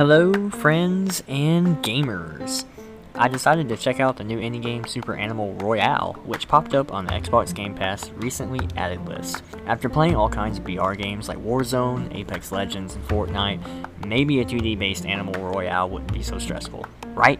Hello, 0.00 0.48
friends 0.48 1.22
and 1.28 1.76
gamers. 1.84 2.64
I 3.14 3.28
decided 3.28 3.68
to 3.68 3.76
check 3.76 4.00
out 4.00 4.16
the 4.16 4.24
new 4.24 4.38
indie 4.38 4.62
game 4.62 4.86
Super 4.86 5.14
Animal 5.14 5.52
Royale, 5.56 6.14
which 6.24 6.48
popped 6.48 6.74
up 6.74 6.90
on 6.90 7.04
the 7.04 7.12
Xbox 7.12 7.54
Game 7.54 7.74
Pass 7.74 8.08
recently 8.12 8.66
added 8.78 9.06
list. 9.06 9.42
After 9.66 9.90
playing 9.90 10.16
all 10.16 10.30
kinds 10.30 10.56
of 10.56 10.64
BR 10.64 10.94
games 10.94 11.28
like 11.28 11.36
Warzone, 11.36 12.16
Apex 12.16 12.50
Legends, 12.50 12.94
and 12.94 13.06
Fortnite, 13.08 13.60
maybe 14.06 14.40
a 14.40 14.44
2D 14.46 14.78
based 14.78 15.04
Animal 15.04 15.34
Royale 15.34 15.90
wouldn't 15.90 16.14
be 16.14 16.22
so 16.22 16.38
stressful, 16.38 16.86
right? 17.08 17.38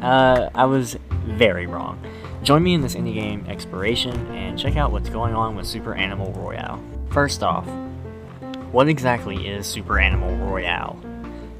Uh, 0.00 0.50
I 0.56 0.64
was 0.64 0.96
very 1.20 1.68
wrong. 1.68 2.04
Join 2.42 2.64
me 2.64 2.74
in 2.74 2.80
this 2.80 2.96
indie 2.96 3.14
game 3.14 3.46
exploration 3.46 4.26
and 4.32 4.58
check 4.58 4.76
out 4.76 4.90
what's 4.90 5.08
going 5.08 5.36
on 5.36 5.54
with 5.54 5.68
Super 5.68 5.94
Animal 5.94 6.32
Royale. 6.32 6.82
First 7.12 7.44
off, 7.44 7.68
what 8.72 8.88
exactly 8.88 9.46
is 9.46 9.68
Super 9.68 10.00
Animal 10.00 10.34
Royale? 10.38 11.00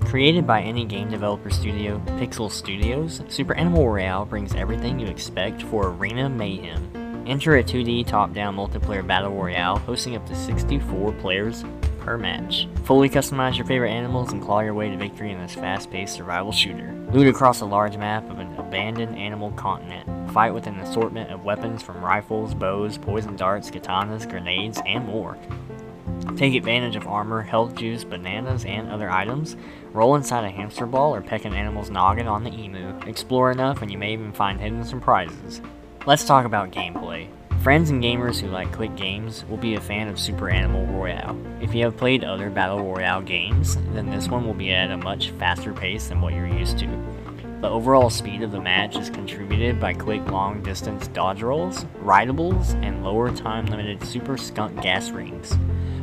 Created 0.06 0.46
by 0.46 0.60
any 0.60 0.84
game 0.84 1.10
developer 1.10 1.50
studio, 1.50 1.98
Pixile 2.18 2.50
Studios, 2.50 3.22
Super 3.28 3.54
Animal 3.54 3.88
Royale 3.88 4.26
brings 4.26 4.54
everything 4.54 4.98
you 4.98 5.06
expect 5.06 5.62
for 5.62 5.88
arena 5.88 6.28
mayhem. 6.28 7.24
Enter 7.26 7.56
a 7.56 7.64
2D 7.64 8.06
top-down 8.06 8.54
multiplayer 8.56 9.06
battle 9.06 9.32
royale 9.32 9.78
hosting 9.78 10.14
up 10.16 10.26
to 10.26 10.34
64 10.34 11.12
players 11.12 11.64
per 12.00 12.18
match. 12.18 12.68
Fully 12.84 13.08
customize 13.08 13.56
your 13.56 13.64
favorite 13.64 13.90
animals 13.90 14.32
and 14.32 14.42
claw 14.42 14.60
your 14.60 14.74
way 14.74 14.90
to 14.90 14.96
victory 14.96 15.30
in 15.30 15.40
this 15.40 15.54
fast-paced 15.54 16.14
survival 16.14 16.52
shooter. 16.52 16.92
Loot 17.12 17.28
across 17.28 17.60
a 17.60 17.66
large 17.66 17.96
map 17.96 18.28
of 18.28 18.38
an 18.38 18.54
abandoned 18.56 19.16
animal 19.16 19.52
continent. 19.52 20.30
Fight 20.32 20.52
with 20.52 20.66
an 20.66 20.80
assortment 20.80 21.30
of 21.30 21.44
weapons 21.44 21.82
from 21.82 22.04
rifles, 22.04 22.54
bows, 22.54 22.98
poison 22.98 23.36
darts, 23.36 23.70
katanas, 23.70 24.28
grenades, 24.28 24.80
and 24.86 25.06
more. 25.06 25.38
Take 26.36 26.54
advantage 26.54 26.96
of 26.96 27.06
armor, 27.06 27.42
health 27.42 27.74
juice, 27.74 28.04
bananas, 28.04 28.64
and 28.64 28.90
other 28.90 29.10
items. 29.10 29.56
Roll 29.92 30.16
inside 30.16 30.44
a 30.44 30.50
hamster 30.50 30.86
ball 30.86 31.14
or 31.14 31.20
peck 31.20 31.44
an 31.44 31.52
animal's 31.52 31.90
noggin 31.90 32.26
on 32.26 32.42
the 32.42 32.52
emu. 32.52 32.98
Explore 33.06 33.50
enough 33.52 33.82
and 33.82 33.90
you 33.90 33.98
may 33.98 34.12
even 34.12 34.32
find 34.32 34.60
hidden 34.60 34.84
surprises. 34.84 35.60
Let's 36.06 36.24
talk 36.24 36.46
about 36.46 36.72
gameplay. 36.72 37.28
Friends 37.62 37.90
and 37.90 38.02
gamers 38.02 38.40
who 38.40 38.48
like 38.48 38.72
quick 38.72 38.96
games 38.96 39.44
will 39.44 39.56
be 39.56 39.76
a 39.76 39.80
fan 39.80 40.08
of 40.08 40.18
Super 40.18 40.48
Animal 40.48 40.84
Royale. 40.86 41.38
If 41.60 41.74
you 41.74 41.84
have 41.84 41.96
played 41.96 42.24
other 42.24 42.50
Battle 42.50 42.82
Royale 42.82 43.22
games, 43.22 43.76
then 43.92 44.10
this 44.10 44.28
one 44.28 44.44
will 44.44 44.54
be 44.54 44.72
at 44.72 44.90
a 44.90 44.96
much 44.96 45.30
faster 45.32 45.72
pace 45.72 46.08
than 46.08 46.20
what 46.20 46.34
you're 46.34 46.48
used 46.48 46.78
to. 46.80 47.11
The 47.62 47.70
overall 47.70 48.10
speed 48.10 48.42
of 48.42 48.50
the 48.50 48.60
match 48.60 48.96
is 48.96 49.08
contributed 49.08 49.78
by 49.78 49.94
quick 49.94 50.28
long 50.28 50.64
distance 50.64 51.06
dodge 51.06 51.42
rolls, 51.42 51.84
rideables, 52.02 52.74
and 52.84 53.04
lower 53.04 53.30
time 53.30 53.66
limited 53.66 54.02
super 54.02 54.36
skunk 54.36 54.82
gas 54.82 55.10
rings. 55.10 55.56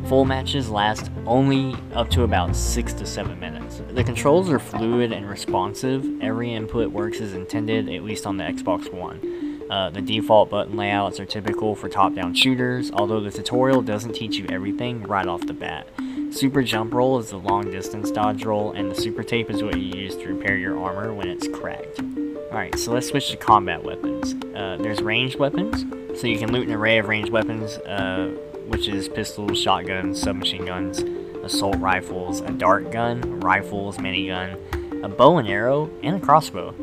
Full 0.08 0.24
matches 0.24 0.70
last 0.70 1.12
only 1.26 1.76
up 1.94 2.10
to 2.12 2.24
about 2.24 2.56
6 2.56 2.94
to 2.94 3.06
7 3.06 3.38
minutes. 3.38 3.82
The 3.90 4.06
controls 4.06 4.50
are 4.50 4.58
fluid 4.58 5.12
and 5.12 5.30
responsive, 5.30 6.06
every 6.22 6.54
input 6.54 6.94
works 6.94 7.20
as 7.20 7.34
intended, 7.34 7.90
at 7.90 8.06
least 8.06 8.26
on 8.26 8.38
the 8.38 8.46
Xbox 8.46 8.90
One. 8.94 9.68
Uh, 9.70 9.90
the 9.90 10.02
default 10.02 10.50
button 10.50 10.78
layouts 10.78 11.20
are 11.20 11.26
typical 11.26 11.76
for 11.76 11.90
top-down 11.90 12.36
shooters, 12.36 12.90
although 12.90 13.20
the 13.20 13.32
tutorial 13.32 13.82
doesn't 13.82 14.14
teach 14.14 14.38
you 14.38 14.46
everything 14.48 15.04
right 15.04 15.28
off 15.28 15.46
the 15.46 15.54
bat. 15.54 15.88
Super 16.32 16.64
jump 16.64 16.94
roll 16.94 17.20
is 17.20 17.32
the 17.32 17.38
long 17.38 17.72
distance 17.72 18.12
dodge 18.12 18.46
roll, 18.46 18.72
and 18.74 18.92
the 18.92 18.96
super 18.96 19.24
tape 19.24 19.50
is 19.50 19.64
what 19.64 19.78
you 19.78 20.00
use 20.00 20.16
to 20.16 20.34
repair 20.34 20.56
your 20.58 20.80
armor 20.80 21.14
when 21.14 21.28
it's 21.28 21.48
cracked. 21.48 22.00
Alright, 22.00 22.78
so 22.78 22.94
let's 22.94 23.08
switch 23.08 23.30
to 23.32 23.38
combat 23.38 23.84
weapons. 23.84 24.34
Uh, 24.56 24.78
there's 24.80 25.02
ranged 25.02 25.38
weapons, 25.40 25.86
so 26.20 26.28
you 26.28 26.38
can 26.38 26.52
loot 26.52 26.68
an 26.68 26.74
array 26.74 26.98
of 27.00 27.08
ranged 27.08 27.32
weapons 27.32 27.78
uh, 27.80 28.36
which 28.70 28.88
is 28.88 29.10
pistols, 29.10 29.60
shotguns, 29.60 30.22
submachine 30.22 30.66
guns, 30.66 31.00
assault 31.44 31.78
rifles, 31.78 32.42
a 32.42 32.52
dart 32.52 32.92
gun, 32.92 33.40
rifles, 33.40 33.98
minigun, 33.98 35.04
a 35.04 35.10
bow 35.10 35.38
and 35.38 35.48
arrow, 35.48 35.90
and 36.04 36.22
a 36.22 36.26
crossbow. 36.26 36.74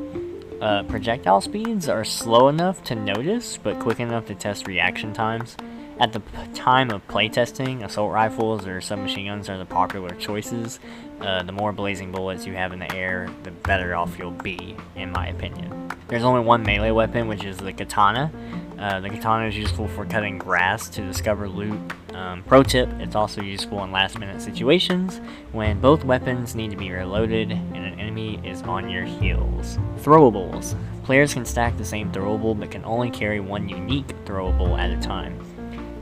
Uh, 0.61 0.83
projectile 0.85 1.41
speeds 1.41 1.89
are 1.89 2.05
slow 2.05 2.49
enough 2.49 2.83
to 2.83 2.95
notice, 2.95 3.57
but 3.57 3.79
quick 3.79 4.01
enough 4.01 4.27
to 4.27 4.35
test 4.35 4.67
reaction 4.67 5.13
times. 5.13 5.57
At 5.99 6.13
the 6.13 6.21
time 6.53 6.91
of 6.91 7.07
playtesting, 7.09 7.83
assault 7.83 8.13
rifles 8.13 8.67
or 8.67 8.83
submachine 8.83 9.29
guns 9.29 9.49
are 9.49 9.57
the 9.57 9.65
popular 9.65 10.11
choices. 10.11 10.79
Uh, 11.23 11.43
the 11.43 11.53
more 11.53 11.73
blazing 11.73 12.13
bullets 12.13 12.45
you 12.45 12.53
have 12.53 12.75
in 12.75 12.79
the 12.79 12.95
air, 12.95 13.31
the 13.45 13.51
better 13.51 13.95
off 13.95 14.19
you'll 14.19 14.31
be, 14.31 14.77
in 14.95 15.11
my 15.11 15.29
opinion. 15.29 15.91
There's 16.09 16.23
only 16.23 16.43
one 16.43 16.63
melee 16.63 16.91
weapon, 16.91 17.29
which 17.29 17.45
is 17.45 17.57
the 17.57 17.73
katana. 17.73 18.31
Uh, 18.79 19.01
the 19.01 19.09
katana 19.09 19.47
is 19.47 19.57
useful 19.57 19.89
for 19.89 20.05
cutting 20.05 20.37
grass 20.37 20.91
to 20.91 21.01
discover 21.01 21.49
loot. 21.49 21.81
Um, 22.13 22.43
pro 22.43 22.63
tip, 22.63 22.91
it's 23.01 23.15
also 23.15 23.41
useful 23.41 23.83
in 23.83 23.91
last 23.91 24.19
minute 24.19 24.43
situations 24.43 25.23
when 25.53 25.81
both 25.81 26.05
weapons 26.05 26.55
need 26.55 26.71
to 26.73 26.77
be 26.77 26.91
reloaded 26.91 27.53
and 27.53 27.77
an 27.77 27.99
enemy 27.99 28.39
is 28.45 28.61
on 28.63 28.91
your 28.91 29.05
heels. 29.05 29.79
Throwables. 30.01 30.77
Players 31.05 31.33
can 31.33 31.47
stack 31.47 31.79
the 31.79 31.85
same 31.85 32.13
throwable 32.13 32.59
but 32.59 32.71
can 32.71 32.85
only 32.85 33.11
carry 33.11 33.41
one 33.41 33.67
unique 33.67 34.09
throwable 34.27 34.79
at 34.79 34.91
a 34.91 35.01
time. 35.01 35.41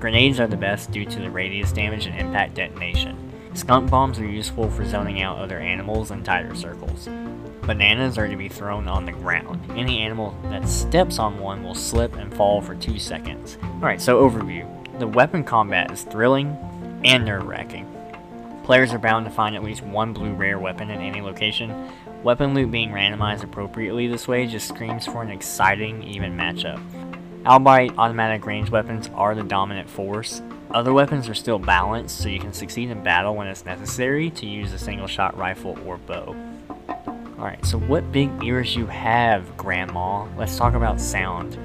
Grenades 0.05 0.39
are 0.39 0.47
the 0.47 0.55
best 0.55 0.91
due 0.91 1.07
to 1.07 1.19
the 1.19 1.31
radius 1.31 1.73
damage 1.73 2.05
and 2.05 2.21
impact 2.21 2.53
detonation. 2.53 3.17
Skunk 3.55 3.89
bombs 3.89 4.19
are 4.19 4.27
useful 4.27 4.69
for 4.69 4.85
zoning 4.85 5.23
out 5.23 5.39
other 5.39 5.59
animals 5.59 6.11
in 6.11 6.23
tighter 6.23 6.55
circles. 6.55 7.09
Bananas 7.63 8.19
are 8.19 8.29
to 8.29 8.37
be 8.37 8.51
thrown 8.51 8.87
on 8.87 9.07
the 9.07 9.13
ground. 9.13 9.63
Any 9.71 10.01
animal 10.01 10.37
that 10.51 10.69
steps 10.69 11.19
on 11.19 11.39
one 11.39 11.65
will 11.65 11.75
slip 11.75 12.17
and 12.17 12.35
fall 12.35 12.61
for 12.61 12.75
2 12.75 12.99
seconds. 12.99 13.57
Alright, 13.77 14.03
so 14.03 14.21
overview. 14.29 14.69
The 14.99 15.07
weapon 15.07 15.43
combat 15.43 15.91
is 15.91 16.03
thrilling 16.03 16.49
and 17.03 17.25
nerve-wracking. 17.25 17.91
Players 18.65 18.93
are 18.93 18.99
bound 18.99 19.25
to 19.25 19.31
find 19.31 19.57
at 19.57 19.65
least 19.65 19.83
one 19.85 20.13
blue 20.13 20.35
rare 20.35 20.59
weapon 20.59 20.91
in 20.91 21.01
any 21.01 21.23
location. 21.23 21.91
Weapon 22.23 22.53
loot 22.53 22.71
being 22.71 22.91
randomized 22.91 23.43
appropriately 23.43 24.07
this 24.07 24.29
way 24.29 24.47
just 24.47 24.69
screams 24.69 25.07
for 25.07 25.23
an 25.23 25.31
exciting, 25.31 26.03
even 26.03 26.37
matchup. 26.37 26.79
Albeit, 27.47 27.99
automatic 27.99 28.47
range 28.47 28.71
weapons 28.71 29.11
are 29.15 29.35
the 29.35 29.43
dominant 29.43 29.91
force. 29.91 30.41
Other 30.71 30.95
weapons 30.95 31.29
are 31.29 31.35
still 31.35 31.59
balanced, 31.59 32.19
so 32.19 32.31
you 32.31 32.41
can 32.41 32.55
succeed 32.55 32.89
in 32.89 33.03
battle 33.03 33.37
when 33.37 33.47
it's 33.47 33.67
necessary 33.67 34.31
to 34.31 34.47
use 34.47 34.73
a 34.73 34.79
single 34.79 35.07
shot 35.07 35.37
rifle 35.37 35.79
or 35.85 35.99
bow. 35.99 36.35
Alright, 37.39 37.63
so 37.67 37.79
what 37.79 38.11
big 38.11 38.31
ears 38.43 38.75
you 38.75 38.87
have, 38.87 39.59
Grandma? 39.59 40.27
Let's 40.39 40.57
talk 40.57 40.73
about 40.73 40.99
sound. 40.99 41.59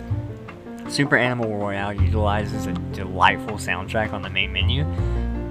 Super 0.90 1.16
Animal 1.16 1.56
Royale 1.58 1.94
utilizes 1.94 2.66
a 2.66 2.74
delightful 2.74 3.56
soundtrack 3.56 4.12
on 4.12 4.22
the 4.22 4.30
main 4.30 4.52
menu. 4.52 4.84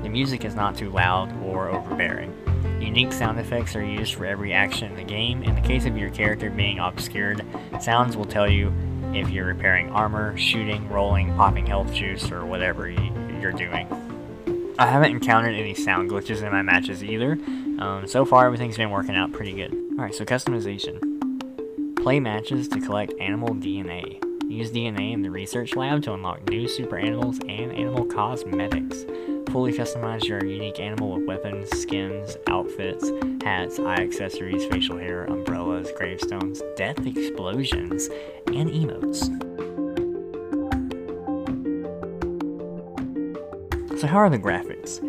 The 0.03 0.11
music 0.11 0.45
is 0.45 0.55
not 0.55 0.77
too 0.77 0.91
loud 0.91 1.33
or 1.43 1.71
overbearing. 1.71 2.35
Unique 2.83 3.15
sound 3.15 3.41
effects 3.41 3.75
are 3.75 3.85
used 3.85 4.15
for 4.15 4.27
every 4.27 4.53
action 4.53 4.91
in 4.91 4.97
the 4.97 5.05
game. 5.05 5.43
In 5.43 5.55
the 5.55 5.61
case 5.63 5.87
of 5.87 5.97
your 5.97 6.11
character 6.11 6.51
being 6.51 6.81
obscured, 6.81 7.43
sounds 7.81 8.15
will 8.15 8.27
tell 8.27 8.51
you 8.51 8.73
if 9.15 9.31
you're 9.31 9.47
repairing 9.47 9.91
armor, 9.91 10.37
shooting, 10.37 10.89
rolling, 10.89 11.35
popping 11.37 11.67
health 11.67 11.93
juice, 11.93 12.31
or 12.31 12.45
whatever 12.45 12.89
you're 12.89 13.53
doing. 13.53 13.87
I 14.79 14.87
haven't 14.87 15.11
encountered 15.11 15.55
any 15.55 15.75
sound 15.75 16.11
glitches 16.11 16.43
in 16.43 16.53
my 16.53 16.63
matches 16.63 17.03
either. 17.03 17.33
Um, 17.33 18.05
so 18.07 18.25
far, 18.25 18.47
everything's 18.47 18.77
been 18.77 18.91
working 18.91 19.17
out 19.17 19.33
pretty 19.33 19.53
good. 19.53 19.75
Alright, 19.93 20.15
so 20.15 20.25
customization. 20.25 21.01
Play 22.03 22.21
matches 22.21 22.69
to 22.69 22.81
collect 22.81 23.13
animal 23.21 23.51
DNA. 23.51 24.23
Use 24.49 24.71
DNA 24.71 25.13
in 25.13 25.23
the 25.23 25.31
research 25.31 25.75
lab 25.75 26.03
to 26.05 26.15
unlock 26.15 26.49
new 26.49 26.69
super 26.69 26.97
animals 26.97 27.39
and 27.49 27.73
animal 27.73 28.05
cosmetics. 28.05 29.05
Fully 29.51 29.73
customize 29.73 30.25
your 30.25 30.45
unique 30.45 30.79
animal 30.79 31.17
with 31.17 31.27
weapons, 31.27 31.71
skins, 31.71 32.37
outfits, 32.49 33.11
hats, 33.43 33.79
eye 33.79 34.03
accessories, 34.03 34.67
facial 34.67 34.99
hair, 34.99 35.25
umbrellas, 35.25 35.91
gravestones, 35.97 36.63
death 36.77 37.05
explosions, 37.07 38.09
and 38.49 38.69
emotes. 38.69 39.25
So 43.99 44.07
how 44.07 44.19
are 44.19 44.31
the 44.31 44.39
graphics? 44.39 45.01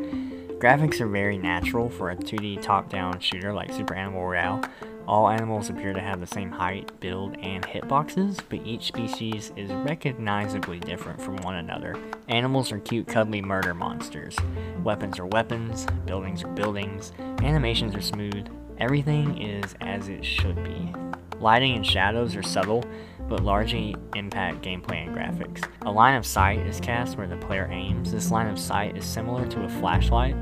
Graphics 0.57 1.00
are 1.01 1.07
very 1.07 1.38
natural 1.38 1.89
for 1.89 2.09
a 2.09 2.15
2D 2.15 2.62
top-down 2.62 3.19
shooter 3.19 3.53
like 3.53 3.71
Super 3.74 3.94
Animal 3.94 4.25
Royale. 4.25 4.63
All 5.09 5.27
animals 5.27 5.71
appear 5.71 5.91
to 5.94 6.00
have 6.00 6.19
the 6.19 6.27
same 6.27 6.51
height, 6.51 6.91
build, 7.00 7.35
and 7.39 7.65
hitboxes, 7.65 8.39
but 8.47 8.59
each 8.63 8.85
species 8.85 9.51
is 9.56 9.71
recognizably 9.71 10.79
different 10.79 11.19
from 11.19 11.38
one 11.38 11.56
another. 11.56 11.97
Animals 12.27 12.71
are 12.71 12.77
cute, 12.77 13.07
cuddly 13.07 13.41
murder 13.41 13.73
monsters. 13.73 14.38
Weapons 14.83 15.17
are 15.17 15.25
weapons, 15.25 15.88
buildings 16.06 16.44
are 16.44 16.50
buildings, 16.50 17.11
animations 17.41 17.95
are 17.95 18.01
smooth. 18.01 18.47
Everything 18.77 19.41
is 19.41 19.73
as 19.81 20.09
it 20.09 20.23
should 20.23 20.63
be. 20.63 20.94
Lighting 21.39 21.75
and 21.75 21.85
shadows 21.88 22.35
are 22.35 22.44
subtle, 22.44 22.85
but 23.27 23.41
largely 23.44 23.95
impact 24.15 24.62
gameplay 24.62 25.07
and 25.07 25.15
graphics. 25.15 25.67
A 25.88 25.91
line 25.91 26.17
of 26.17 26.25
sight 26.25 26.59
is 26.67 26.79
cast 26.79 27.17
where 27.17 27.27
the 27.27 27.38
player 27.38 27.67
aims. 27.71 28.12
This 28.12 28.29
line 28.29 28.47
of 28.47 28.59
sight 28.59 28.95
is 28.95 29.05
similar 29.05 29.47
to 29.47 29.63
a 29.63 29.69
flashlight, 29.69 30.35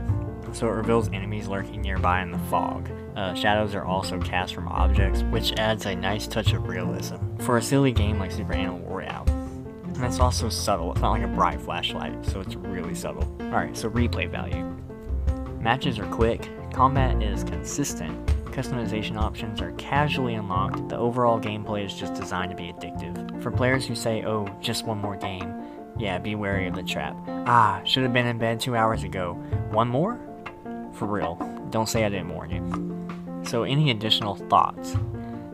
so 0.51 0.67
it 0.67 0.71
reveals 0.71 1.07
enemies 1.13 1.47
lurking 1.47 1.81
nearby 1.81 2.21
in 2.21 2.31
the 2.31 2.39
fog. 2.49 2.89
Uh, 3.17 3.33
shadows 3.33 3.73
are 3.73 3.83
also 3.83 4.19
cast 4.19 4.53
from 4.53 4.67
objects, 4.67 5.23
which 5.23 5.51
adds 5.53 5.87
a 5.87 5.95
nice 5.95 6.27
touch 6.27 6.53
of 6.53 6.67
realism. 6.67 7.15
For 7.39 7.57
a 7.57 7.61
silly 7.63 7.91
game 7.91 8.19
like 8.19 8.31
Super 8.31 8.53
Animal 8.53 8.81
Royale, 8.81 9.25
and 9.27 10.05
it's 10.05 10.19
also 10.19 10.49
subtle. 10.49 10.91
It's 10.91 11.01
not 11.01 11.13
like 11.13 11.23
a 11.23 11.27
bright 11.27 11.59
flashlight, 11.59 12.23
so 12.23 12.41
it's 12.41 12.53
really 12.53 12.93
subtle. 12.93 13.23
Alright, 13.41 13.75
so 13.75 13.89
replay 13.89 14.29
value. 14.29 14.63
Matches 15.59 15.97
are 15.97 16.05
quick, 16.05 16.47
combat 16.71 17.23
is 17.23 17.43
consistent, 17.43 18.23
customization 18.51 19.17
options 19.17 19.61
are 19.61 19.71
casually 19.71 20.35
unlocked, 20.35 20.87
the 20.87 20.97
overall 20.97 21.39
gameplay 21.39 21.83
is 21.83 21.95
just 21.95 22.13
designed 22.13 22.51
to 22.51 22.55
be 22.55 22.71
addictive. 22.71 23.41
For 23.41 23.49
players 23.49 23.87
who 23.87 23.95
say, 23.95 24.25
oh, 24.25 24.47
just 24.61 24.85
one 24.85 24.99
more 24.99 25.15
game, 25.15 25.63
yeah, 25.97 26.19
be 26.19 26.35
wary 26.35 26.67
of 26.67 26.75
the 26.75 26.83
trap. 26.83 27.17
Ah, 27.47 27.81
should 27.83 28.03
have 28.03 28.13
been 28.13 28.27
in 28.27 28.37
bed 28.37 28.59
two 28.59 28.75
hours 28.75 29.01
ago. 29.01 29.33
One 29.71 29.87
more? 29.87 30.19
For 30.93 31.07
real, 31.07 31.35
don't 31.71 31.89
say 31.89 32.05
I 32.05 32.09
didn't 32.09 32.29
warn 32.29 32.51
you. 32.51 32.96
So, 33.47 33.63
any 33.63 33.91
additional 33.91 34.35
thoughts? 34.35 34.97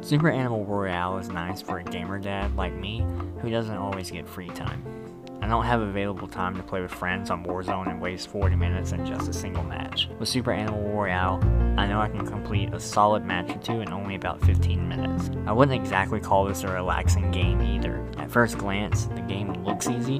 Super 0.02 0.32
Animal 0.32 0.66
Royale 0.66 1.20
is 1.20 1.30
nice 1.30 1.62
for 1.62 1.78
a 1.78 1.84
gamer 1.84 2.18
dad 2.18 2.56
like 2.56 2.74
me 2.74 3.06
who 3.40 3.52
doesn't 3.52 3.78
always 3.78 4.10
get 4.10 4.28
free 4.28 4.50
time. 4.50 4.84
I 5.44 5.48
don't 5.48 5.64
have 5.66 5.82
available 5.82 6.28
time 6.28 6.58
to 6.58 6.64
play 6.64 6.82
with 6.82 6.90
friends 6.90 7.30
on 7.30 7.46
Warzone 7.46 7.88
and 7.90 8.02
waste 8.02 8.30
40 8.30 8.56
minutes 8.56 8.94
in 8.94 9.06
just 9.06 9.30
a 9.30 9.34
single 9.34 9.62
match. 9.64 10.10
With 10.18 10.28
Super 10.28 10.52
Animal 10.52 10.82
Royale, 10.90 11.40
I 11.78 11.86
know 11.86 12.00
I 12.00 12.08
can 12.10 12.26
complete 12.26 12.74
a 12.74 12.80
solid 12.80 13.26
match 13.26 13.52
or 13.52 13.60
two 13.60 13.82
in 13.82 13.92
only 13.92 14.16
about 14.16 14.42
15 14.42 14.90
minutes. 14.90 15.30
I 15.46 15.52
wouldn't 15.52 15.80
exactly 15.80 16.20
call 16.20 16.46
this 16.46 16.64
a 16.64 16.70
relaxing 16.70 17.30
game 17.30 17.62
either. 17.62 18.04
At 18.18 18.32
first 18.32 18.58
glance, 18.58 19.06
the 19.06 19.22
game 19.22 19.54
looks 19.64 19.88
easy, 19.88 20.20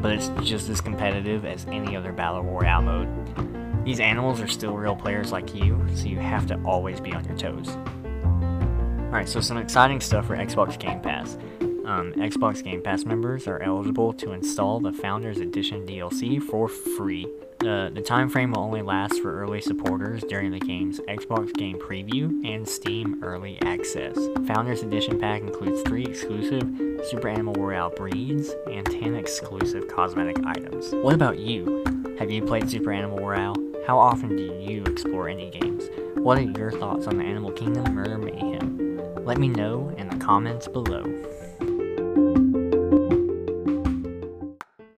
but 0.00 0.12
it's 0.12 0.28
just 0.42 0.70
as 0.70 0.80
competitive 0.80 1.44
as 1.44 1.66
any 1.66 1.94
other 1.94 2.12
Battle 2.12 2.42
Royale 2.42 2.82
mode. 2.82 3.61
These 3.84 4.00
animals 4.00 4.40
are 4.40 4.48
still 4.48 4.76
real 4.76 4.96
players 4.96 5.32
like 5.32 5.54
you, 5.54 5.84
so 5.94 6.06
you 6.06 6.18
have 6.18 6.46
to 6.48 6.60
always 6.64 7.00
be 7.00 7.12
on 7.12 7.24
your 7.24 7.36
toes. 7.36 7.68
Alright, 9.06 9.28
so 9.28 9.40
some 9.40 9.58
exciting 9.58 10.00
stuff 10.00 10.26
for 10.26 10.36
Xbox 10.36 10.78
Game 10.78 11.00
Pass 11.00 11.36
um, 11.84 12.12
Xbox 12.14 12.62
Game 12.62 12.82
Pass 12.82 13.04
members 13.04 13.46
are 13.46 13.60
eligible 13.60 14.12
to 14.14 14.32
install 14.32 14.80
the 14.80 14.92
Founders 14.92 15.38
Edition 15.38 15.86
DLC 15.86 16.42
for 16.42 16.68
free. 16.68 17.26
Uh, 17.60 17.90
the 17.90 18.02
time 18.04 18.28
frame 18.28 18.52
will 18.52 18.60
only 18.60 18.82
last 18.82 19.20
for 19.20 19.40
early 19.40 19.60
supporters 19.60 20.22
during 20.28 20.50
the 20.50 20.58
game's 20.58 20.98
Xbox 21.00 21.52
Game 21.54 21.78
Preview 21.78 22.44
and 22.44 22.68
Steam 22.68 23.22
Early 23.22 23.60
Access. 23.62 24.16
Founders 24.46 24.82
Edition 24.82 25.18
pack 25.18 25.42
includes 25.42 25.82
three 25.82 26.04
exclusive 26.04 26.62
Super 27.08 27.28
Animal 27.28 27.54
Royale 27.54 27.90
breeds 27.90 28.50
and 28.70 28.84
10 28.86 29.14
exclusive 29.14 29.86
cosmetic 29.88 30.38
items. 30.44 30.92
What 30.92 31.14
about 31.14 31.38
you? 31.38 31.84
Have 32.22 32.30
you 32.30 32.40
played 32.40 32.70
Super 32.70 32.92
Animal 32.92 33.18
Royale? 33.18 33.56
How 33.84 33.98
often 33.98 34.36
do 34.36 34.56
you 34.60 34.84
explore 34.84 35.28
any 35.28 35.50
games? 35.50 35.90
What 36.14 36.38
are 36.38 36.42
your 36.42 36.70
thoughts 36.70 37.08
on 37.08 37.18
the 37.18 37.24
Animal 37.24 37.50
Kingdom 37.50 37.96
Murder 37.96 38.16
Mayhem? 38.16 39.00
Let 39.24 39.38
me 39.38 39.48
know 39.48 39.92
in 39.98 40.08
the 40.08 40.24
comments 40.24 40.68
below. 40.68 41.02